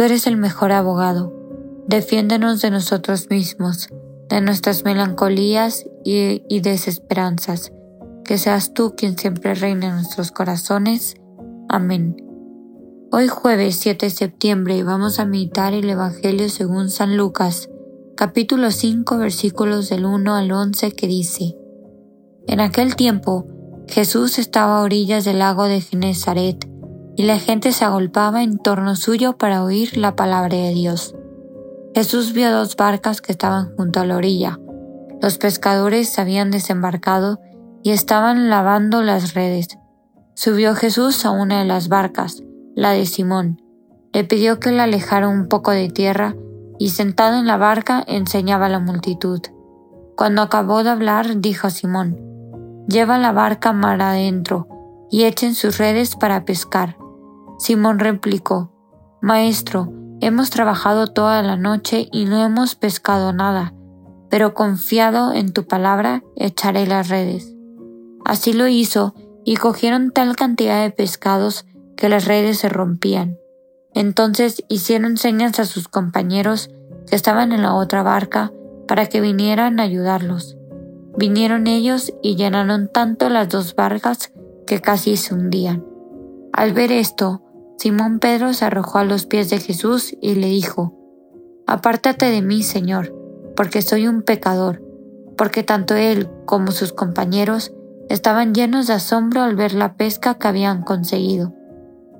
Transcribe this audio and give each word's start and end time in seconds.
Tú 0.00 0.04
eres 0.04 0.26
el 0.26 0.38
mejor 0.38 0.72
abogado. 0.72 1.30
Defiéndenos 1.86 2.62
de 2.62 2.70
nosotros 2.70 3.28
mismos, 3.28 3.90
de 4.30 4.40
nuestras 4.40 4.82
melancolías 4.82 5.84
y, 6.02 6.60
desesperanzas. 6.60 7.70
Que 8.24 8.38
seas 8.38 8.72
tú 8.72 8.94
quien 8.96 9.18
siempre 9.18 9.54
reine 9.54 9.88
en 9.88 9.96
nuestros 9.96 10.32
corazones. 10.32 11.16
Amén. 11.68 12.16
Hoy 13.12 13.28
jueves 13.28 13.76
7 13.76 14.06
de 14.06 14.10
septiembre 14.10 14.82
vamos 14.84 15.18
a 15.18 15.26
meditar 15.26 15.74
el 15.74 15.90
Evangelio 15.90 16.48
según 16.48 16.88
San 16.88 17.18
Lucas, 17.18 17.68
capítulo 18.16 18.70
5 18.70 19.18
versículos 19.18 19.90
del 19.90 20.06
1 20.06 20.34
al 20.34 20.50
11 20.50 20.92
que 20.92 21.08
dice, 21.08 21.58
En 22.46 22.60
aquel 22.60 22.96
tiempo 22.96 23.46
Jesús 23.86 24.38
estaba 24.38 24.78
a 24.78 24.82
orillas 24.82 25.26
del 25.26 25.40
lago 25.40 25.64
de 25.64 25.82
Genezaret 25.82 26.69
y 27.20 27.22
la 27.22 27.38
gente 27.38 27.72
se 27.72 27.84
agolpaba 27.84 28.42
en 28.42 28.56
torno 28.56 28.96
suyo 28.96 29.36
para 29.36 29.62
oír 29.62 29.98
la 29.98 30.16
palabra 30.16 30.56
de 30.56 30.72
Dios. 30.72 31.14
Jesús 31.94 32.32
vio 32.32 32.50
dos 32.50 32.76
barcas 32.76 33.20
que 33.20 33.32
estaban 33.32 33.76
junto 33.76 34.00
a 34.00 34.06
la 34.06 34.16
orilla. 34.16 34.58
Los 35.20 35.36
pescadores 35.36 36.08
se 36.08 36.22
habían 36.22 36.50
desembarcado 36.50 37.38
y 37.82 37.90
estaban 37.90 38.48
lavando 38.48 39.02
las 39.02 39.34
redes. 39.34 39.68
Subió 40.32 40.74
Jesús 40.74 41.26
a 41.26 41.30
una 41.30 41.58
de 41.58 41.66
las 41.66 41.88
barcas, 41.90 42.42
la 42.74 42.92
de 42.92 43.04
Simón. 43.04 43.60
Le 44.14 44.24
pidió 44.24 44.58
que 44.58 44.72
la 44.72 44.84
alejara 44.84 45.28
un 45.28 45.46
poco 45.46 45.72
de 45.72 45.90
tierra 45.90 46.34
y 46.78 46.88
sentado 46.88 47.38
en 47.38 47.46
la 47.46 47.58
barca 47.58 48.02
enseñaba 48.06 48.64
a 48.64 48.70
la 48.70 48.78
multitud. 48.78 49.42
Cuando 50.16 50.40
acabó 50.40 50.82
de 50.84 50.88
hablar, 50.88 51.42
dijo 51.42 51.66
a 51.66 51.70
Simón, 51.70 52.18
Lleva 52.88 53.18
la 53.18 53.32
barca 53.32 53.74
mar 53.74 54.00
adentro 54.00 54.68
y 55.10 55.24
echen 55.24 55.54
sus 55.54 55.76
redes 55.76 56.16
para 56.16 56.46
pescar. 56.46 56.96
Simón 57.60 57.98
replicó, 57.98 58.72
Maestro, 59.20 59.92
hemos 60.22 60.48
trabajado 60.48 61.08
toda 61.08 61.42
la 61.42 61.58
noche 61.58 62.08
y 62.10 62.24
no 62.24 62.42
hemos 62.42 62.74
pescado 62.74 63.34
nada, 63.34 63.74
pero 64.30 64.54
confiado 64.54 65.34
en 65.34 65.52
tu 65.52 65.66
palabra 65.66 66.24
echaré 66.36 66.86
las 66.86 67.10
redes. 67.10 67.54
Así 68.24 68.54
lo 68.54 68.66
hizo, 68.66 69.14
y 69.44 69.56
cogieron 69.56 70.10
tal 70.10 70.36
cantidad 70.36 70.82
de 70.82 70.90
pescados 70.90 71.66
que 71.98 72.08
las 72.08 72.24
redes 72.24 72.56
se 72.56 72.70
rompían. 72.70 73.38
Entonces 73.92 74.64
hicieron 74.70 75.18
señas 75.18 75.60
a 75.60 75.66
sus 75.66 75.86
compañeros 75.86 76.70
que 77.08 77.14
estaban 77.14 77.52
en 77.52 77.60
la 77.60 77.74
otra 77.74 78.02
barca 78.02 78.52
para 78.88 79.04
que 79.06 79.20
vinieran 79.20 79.80
a 79.80 79.82
ayudarlos. 79.82 80.56
Vinieron 81.18 81.66
ellos 81.66 82.10
y 82.22 82.36
llenaron 82.36 82.88
tanto 82.90 83.28
las 83.28 83.50
dos 83.50 83.74
barcas 83.74 84.32
que 84.66 84.80
casi 84.80 85.18
se 85.18 85.34
hundían. 85.34 85.84
Al 86.54 86.72
ver 86.72 86.90
esto, 86.90 87.42
Simón 87.80 88.18
Pedro 88.18 88.52
se 88.52 88.66
arrojó 88.66 88.98
a 88.98 89.04
los 89.04 89.24
pies 89.24 89.48
de 89.48 89.58
Jesús 89.58 90.14
y 90.20 90.34
le 90.34 90.48
dijo, 90.48 90.92
Apártate 91.66 92.26
de 92.26 92.42
mí, 92.42 92.62
Señor, 92.62 93.16
porque 93.56 93.80
soy 93.80 94.06
un 94.06 94.20
pecador, 94.20 94.82
porque 95.34 95.62
tanto 95.62 95.94
él 95.94 96.28
como 96.44 96.72
sus 96.72 96.92
compañeros 96.92 97.72
estaban 98.10 98.52
llenos 98.52 98.86
de 98.86 98.92
asombro 98.92 99.40
al 99.40 99.56
ver 99.56 99.72
la 99.72 99.94
pesca 99.94 100.34
que 100.34 100.46
habían 100.46 100.82
conseguido. 100.82 101.54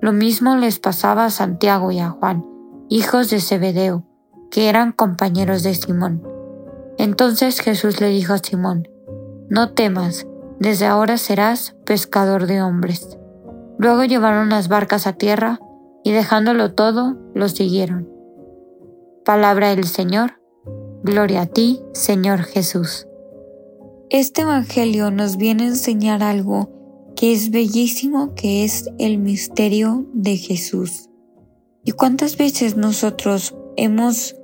Lo 0.00 0.12
mismo 0.12 0.54
les 0.54 0.78
pasaba 0.78 1.24
a 1.24 1.30
Santiago 1.30 1.90
y 1.90 1.98
a 1.98 2.10
Juan, 2.10 2.46
hijos 2.88 3.28
de 3.28 3.40
Zebedeo, 3.40 4.06
que 4.52 4.68
eran 4.68 4.92
compañeros 4.92 5.64
de 5.64 5.74
Simón. 5.74 6.22
Entonces 6.98 7.58
Jesús 7.58 8.00
le 8.00 8.10
dijo 8.10 8.32
a 8.32 8.38
Simón, 8.38 8.86
No 9.48 9.72
temas, 9.72 10.24
desde 10.60 10.86
ahora 10.86 11.16
serás 11.16 11.74
pescador 11.84 12.46
de 12.46 12.62
hombres. 12.62 13.17
Luego 13.78 14.04
llevaron 14.04 14.48
las 14.48 14.68
barcas 14.68 15.06
a 15.06 15.12
tierra 15.12 15.60
y 16.02 16.12
dejándolo 16.12 16.74
todo, 16.74 17.16
los 17.34 17.52
siguieron. 17.52 18.08
Palabra 19.24 19.70
del 19.70 19.84
Señor. 19.84 20.40
Gloria 21.04 21.42
a 21.42 21.46
ti, 21.46 21.80
Señor 21.92 22.40
Jesús. 22.40 23.06
Este 24.10 24.42
Evangelio 24.42 25.10
nos 25.10 25.36
viene 25.36 25.64
a 25.64 25.68
enseñar 25.68 26.22
algo 26.22 26.70
que 27.14 27.32
es 27.32 27.50
bellísimo, 27.50 28.34
que 28.34 28.64
es 28.64 28.90
el 28.98 29.18
misterio 29.18 30.06
de 30.12 30.36
Jesús. 30.36 31.08
¿Y 31.84 31.92
cuántas 31.92 32.36
veces 32.36 32.76
nosotros 32.76 33.54
hemos 33.76 34.36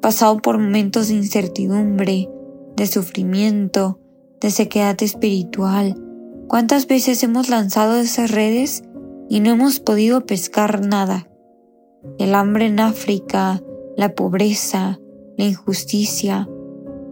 pasado 0.00 0.38
por 0.38 0.58
momentos 0.58 1.08
de 1.08 1.14
incertidumbre, 1.14 2.28
de 2.76 2.86
sufrimiento, 2.86 4.00
de 4.40 4.50
sequedad 4.50 5.00
espiritual, 5.02 5.96
¿Cuántas 6.48 6.86
veces 6.86 7.22
hemos 7.22 7.48
lanzado 7.48 7.96
esas 7.96 8.30
redes 8.30 8.84
y 9.28 9.40
no 9.40 9.50
hemos 9.50 9.80
podido 9.80 10.26
pescar 10.26 10.86
nada? 10.86 11.26
El 12.18 12.34
hambre 12.34 12.66
en 12.66 12.80
África, 12.80 13.62
la 13.96 14.14
pobreza, 14.14 15.00
la 15.38 15.44
injusticia. 15.44 16.48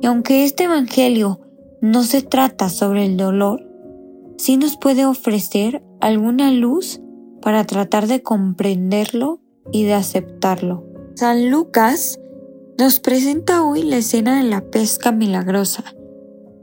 Y 0.00 0.06
aunque 0.06 0.44
este 0.44 0.64
Evangelio 0.64 1.40
no 1.80 2.02
se 2.02 2.22
trata 2.22 2.68
sobre 2.68 3.06
el 3.06 3.16
dolor, 3.16 3.66
sí 4.36 4.56
nos 4.56 4.76
puede 4.76 5.06
ofrecer 5.06 5.82
alguna 6.00 6.50
luz 6.50 7.00
para 7.40 7.64
tratar 7.64 8.08
de 8.08 8.22
comprenderlo 8.22 9.40
y 9.70 9.84
de 9.84 9.94
aceptarlo. 9.94 10.84
San 11.14 11.50
Lucas 11.50 12.18
nos 12.78 12.98
presenta 12.98 13.62
hoy 13.62 13.82
la 13.82 13.98
escena 13.98 14.42
de 14.42 14.48
la 14.48 14.62
pesca 14.62 15.12
milagrosa 15.12 15.84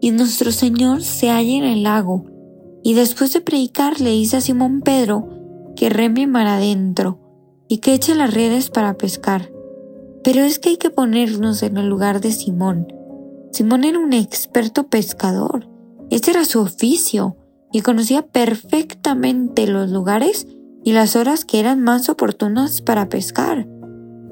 y 0.01 0.11
nuestro 0.11 0.51
Señor 0.51 1.01
se 1.03 1.29
halla 1.29 1.57
en 1.57 1.63
el 1.63 1.83
lago 1.83 2.36
y 2.83 2.93
después 2.93 3.33
de 3.33 3.41
predicar 3.41 3.99
le 3.99 4.11
dice 4.11 4.37
a 4.37 4.41
Simón 4.41 4.81
Pedro 4.81 5.29
que 5.75 5.89
reme 5.89 6.27
mar 6.27 6.47
adentro 6.47 7.19
y 7.67 7.77
que 7.79 7.93
eche 7.93 8.15
las 8.15 8.33
redes 8.33 8.69
para 8.69 8.97
pescar. 8.97 9.51
Pero 10.23 10.41
es 10.41 10.59
que 10.59 10.69
hay 10.69 10.77
que 10.77 10.89
ponernos 10.89 11.63
en 11.63 11.77
el 11.77 11.87
lugar 11.87 12.21
de 12.21 12.31
Simón. 12.31 12.87
Simón 13.51 13.83
era 13.83 13.99
un 13.99 14.13
experto 14.13 14.87
pescador. 14.87 15.67
Este 16.09 16.31
era 16.31 16.45
su 16.45 16.59
oficio 16.59 17.37
y 17.71 17.81
conocía 17.81 18.23
perfectamente 18.23 19.67
los 19.67 19.91
lugares 19.91 20.47
y 20.83 20.93
las 20.93 21.15
horas 21.15 21.45
que 21.45 21.59
eran 21.59 21.81
más 21.81 22.09
oportunas 22.09 22.81
para 22.81 23.09
pescar. 23.09 23.67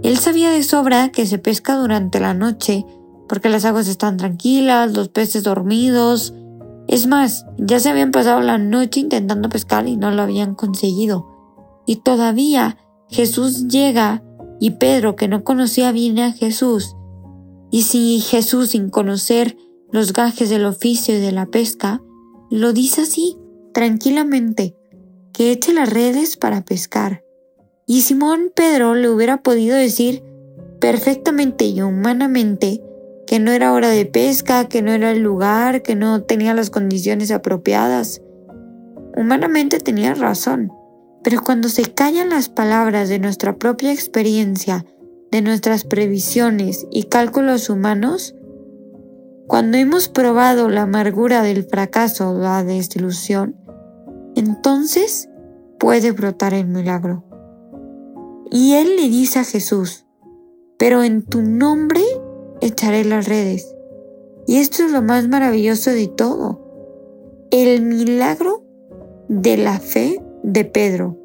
Él 0.03 0.17
sabía 0.17 0.49
de 0.51 0.63
sobra 0.63 1.09
que 1.09 1.25
se 1.25 1.37
pesca 1.37 1.75
durante 1.75 2.19
la 2.19 2.33
noche 2.33 2.85
porque 3.27 3.49
las 3.49 3.65
aguas 3.65 3.87
están 3.87 4.17
tranquilas, 4.17 4.93
los 4.93 5.09
peces 5.09 5.43
dormidos, 5.43 6.33
es 6.87 7.07
más, 7.07 7.45
ya 7.57 7.79
se 7.79 7.89
habían 7.89 8.11
pasado 8.11 8.41
la 8.41 8.57
noche 8.57 8.99
intentando 8.99 9.49
pescar 9.49 9.87
y 9.87 9.97
no 9.97 10.11
lo 10.11 10.21
habían 10.21 10.55
conseguido. 10.55 11.27
Y 11.85 11.97
todavía 11.97 12.77
Jesús 13.09 13.67
llega 13.67 14.23
y 14.59 14.71
Pedro, 14.71 15.15
que 15.15 15.27
no 15.27 15.43
conocía 15.43 15.91
bien 15.91 16.19
a 16.19 16.31
Jesús, 16.31 16.95
y 17.71 17.83
si 17.83 18.19
Jesús, 18.21 18.69
sin 18.69 18.89
conocer 18.89 19.57
los 19.91 20.13
gajes 20.13 20.49
del 20.49 20.65
oficio 20.65 21.15
y 21.15 21.19
de 21.19 21.31
la 21.31 21.47
pesca, 21.47 22.01
lo 22.49 22.73
dice 22.73 23.01
así, 23.01 23.37
tranquilamente, 23.73 24.75
que 25.33 25.51
eche 25.51 25.73
las 25.73 25.89
redes 25.89 26.37
para 26.37 26.63
pescar. 26.63 27.23
Y 27.85 28.01
Simón 28.01 28.51
Pedro 28.55 28.95
le 28.95 29.09
hubiera 29.09 29.43
podido 29.43 29.75
decir 29.75 30.23
perfectamente 30.79 31.65
y 31.65 31.81
humanamente 31.81 32.81
que 33.35 33.41
no 33.41 33.51
era 33.51 33.73
hora 33.73 33.89
de 33.89 34.05
pesca, 34.05 34.69
que 34.69 34.81
no 34.81 34.93
era 34.93 35.11
el 35.11 35.19
lugar, 35.19 35.81
que 35.81 35.93
no 35.93 36.23
tenía 36.23 36.53
las 36.53 36.69
condiciones 36.69 37.31
apropiadas. 37.31 38.21
Humanamente 39.17 39.81
tenía 39.81 40.13
razón, 40.13 40.71
pero 41.21 41.41
cuando 41.43 41.67
se 41.67 41.83
callan 41.93 42.29
las 42.29 42.47
palabras 42.47 43.09
de 43.09 43.19
nuestra 43.19 43.57
propia 43.57 43.91
experiencia, 43.91 44.85
de 45.33 45.41
nuestras 45.41 45.83
previsiones 45.83 46.87
y 46.91 47.09
cálculos 47.09 47.69
humanos, 47.69 48.37
cuando 49.47 49.77
hemos 49.77 50.07
probado 50.07 50.69
la 50.69 50.83
amargura 50.83 51.41
del 51.41 51.65
fracaso 51.65 52.29
o 52.29 52.39
la 52.39 52.63
desilusión, 52.63 53.57
entonces 54.37 55.27
puede 55.77 56.13
brotar 56.13 56.53
el 56.53 56.67
milagro. 56.67 57.25
Y 58.49 58.75
él 58.75 58.95
le 58.95 59.09
dice 59.09 59.39
a 59.39 59.43
Jesús, 59.43 60.05
pero 60.77 61.03
en 61.03 61.25
tu 61.25 61.41
nombre 61.41 61.99
echaré 62.61 63.05
las 63.05 63.27
redes. 63.27 63.75
Y 64.47 64.57
esto 64.57 64.83
es 64.83 64.91
lo 64.91 65.01
más 65.01 65.27
maravilloso 65.27 65.91
de 65.91 66.07
todo. 66.07 66.61
El 67.51 67.81
milagro 67.81 68.63
de 69.27 69.57
la 69.57 69.79
fe 69.79 70.21
de 70.43 70.65
Pedro. 70.65 71.17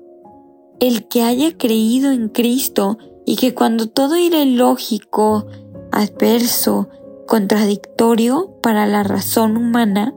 El 0.81 1.09
que 1.09 1.23
haya 1.23 1.57
creído 1.57 2.11
en 2.13 2.29
Cristo 2.29 2.99
y 3.27 3.37
que 3.37 3.55
cuando 3.55 3.89
todo 3.89 4.15
era 4.15 4.43
ilógico, 4.43 5.47
adverso, 5.93 6.89
contradictorio 7.27 8.57
para 8.63 8.87
la 8.87 9.03
razón 9.03 9.57
humana, 9.57 10.15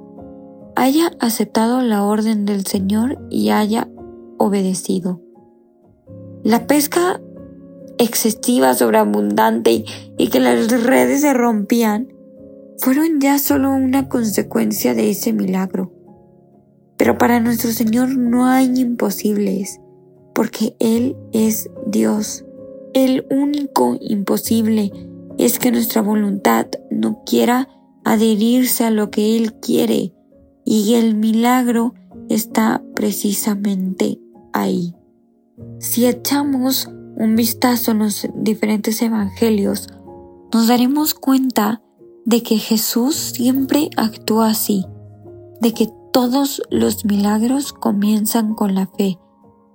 haya 0.75 1.11
aceptado 1.19 1.81
la 1.81 2.03
orden 2.03 2.45
del 2.45 2.65
Señor 2.65 3.19
y 3.29 3.49
haya 3.49 3.89
obedecido. 4.37 5.21
La 6.43 6.65
pesca 6.65 7.21
excesiva, 8.03 8.73
sobreabundante 8.73 9.85
y, 10.17 10.27
que 10.29 10.39
las 10.39 10.69
redes 10.83 11.21
se 11.21 11.33
rompían 11.33 12.13
fueron 12.77 13.19
ya 13.19 13.39
solo 13.39 13.71
una 13.71 14.09
consecuencia 14.09 14.93
de 14.93 15.09
ese 15.09 15.33
milagro. 15.33 15.91
Pero 16.97 17.17
para 17.17 17.39
nuestro 17.39 17.71
Señor 17.71 18.17
no 18.17 18.45
hay 18.45 18.79
imposibles, 18.79 19.79
porque 20.33 20.75
Él 20.79 21.15
es 21.31 21.69
Dios. 21.87 22.45
El 22.93 23.25
único 23.29 23.97
imposible 23.99 24.91
es 25.37 25.59
que 25.59 25.71
nuestra 25.71 26.01
voluntad 26.01 26.67
no 26.91 27.23
quiera 27.25 27.67
adherirse 28.03 28.83
a 28.83 28.91
lo 28.91 29.09
que 29.09 29.37
Él 29.37 29.53
quiere, 29.55 30.13
y 30.65 30.95
el 30.95 31.15
milagro 31.15 31.93
está 32.29 32.83
precisamente 32.95 34.19
ahí. 34.53 34.95
Si 35.79 36.05
echamos 36.05 36.89
un 37.15 37.35
vistazo 37.35 37.91
en 37.91 37.99
los 37.99 38.27
diferentes 38.35 39.01
evangelios, 39.01 39.87
nos 40.53 40.67
daremos 40.67 41.13
cuenta 41.13 41.81
de 42.25 42.43
que 42.43 42.57
Jesús 42.57 43.15
siempre 43.15 43.89
actúa 43.97 44.49
así, 44.49 44.85
de 45.59 45.73
que 45.73 45.89
todos 46.11 46.61
los 46.69 47.05
milagros 47.05 47.73
comienzan 47.73 48.53
con 48.53 48.75
la 48.75 48.87
fe, 48.87 49.19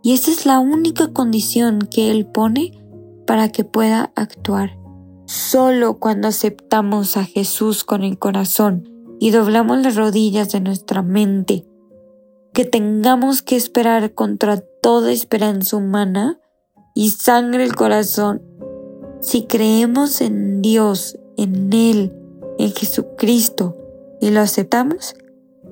y 0.03 0.13
esa 0.13 0.31
es 0.31 0.47
la 0.47 0.61
única 0.61 1.13
condición 1.13 1.81
que 1.91 2.11
Él 2.11 2.27
pone 2.27 2.73
para 3.27 3.51
que 3.51 3.65
pueda 3.65 4.13
actuar. 4.15 4.79
Solo 5.27 5.99
cuando 5.99 6.29
aceptamos 6.29 7.17
a 7.17 7.25
Jesús 7.25 7.85
con 7.85 8.03
el 8.03 8.19
corazón 8.19 8.89
y 9.21 9.31
doblamos 9.31 9.83
las 9.83 9.97
rodillas 9.97 10.51
de 10.53 10.61
nuestra 10.61 11.03
mente, 11.03 11.67
que 12.55 12.65
tengamos 12.65 13.43
que 13.43 13.57
esperar 13.57 14.15
contra 14.15 14.61
toda 14.61 15.13
esperanza 15.13 15.77
humana 15.77 16.41
y 16.99 17.11
sangre 17.11 17.63
el 17.63 17.77
corazón, 17.77 18.43
si 19.21 19.45
creemos 19.45 20.21
en 20.21 20.63
Dios, 20.63 21.17
en 21.37 21.73
Él, 21.73 22.13
en 22.59 22.73
Jesucristo 22.73 23.77
y 24.21 24.31
lo 24.31 24.41
aceptamos, 24.41 25.15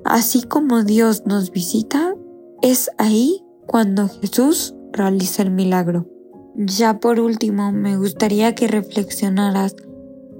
así 0.04 0.44
como 0.44 0.84
Dios 0.84 1.26
nos 1.26 1.50
visita, 1.50 2.14
es 2.62 2.92
ahí 2.96 3.44
cuando 3.66 4.08
Jesús 4.08 4.76
realiza 4.92 5.42
el 5.42 5.50
milagro. 5.50 6.06
Ya 6.54 7.00
por 7.00 7.18
último, 7.18 7.72
me 7.72 7.96
gustaría 7.96 8.54
que 8.54 8.68
reflexionaras 8.68 9.74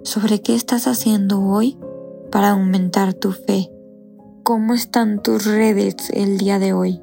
sobre 0.05 0.41
qué 0.41 0.55
estás 0.55 0.87
haciendo 0.87 1.43
hoy 1.43 1.77
para 2.31 2.51
aumentar 2.51 3.13
tu 3.13 3.33
fe. 3.33 3.73
¿Cómo 4.45 4.73
están 4.73 5.21
tus 5.21 5.47
redes 5.47 5.97
el 6.13 6.39
día 6.39 6.61
de 6.61 6.75
hoy? 6.75 7.03